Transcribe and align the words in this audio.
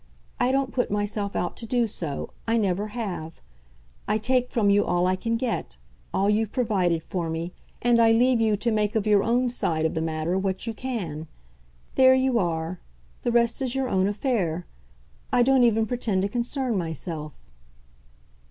I 0.39 0.51
don't 0.51 0.73
put 0.73 0.89
myself 0.89 1.35
out 1.35 1.55
to 1.57 1.67
do 1.67 1.85
so 1.85 2.31
I 2.47 2.57
never 2.57 2.87
have; 2.87 3.39
I 4.07 4.17
take 4.17 4.49
from 4.49 4.71
you 4.71 4.83
all 4.83 5.05
I 5.05 5.15
can 5.15 5.37
get, 5.37 5.77
all 6.11 6.27
you've 6.27 6.51
provided 6.51 7.03
for 7.03 7.29
me, 7.29 7.53
and 7.83 8.01
I 8.01 8.11
leave 8.11 8.41
you 8.41 8.57
to 8.57 8.71
make 8.71 8.95
of 8.95 9.05
your 9.05 9.21
own 9.21 9.47
side 9.47 9.85
of 9.85 9.93
the 9.93 10.01
matter 10.01 10.39
what 10.39 10.65
you 10.65 10.73
can. 10.73 11.27
There 11.93 12.15
you 12.15 12.39
are 12.39 12.79
the 13.21 13.31
rest 13.31 13.61
is 13.61 13.75
your 13.75 13.89
own 13.89 14.07
affair. 14.07 14.65
I 15.31 15.43
don't 15.43 15.61
even 15.63 15.85
pretend 15.85 16.23
to 16.23 16.27
concern 16.27 16.79
myself 16.79 17.37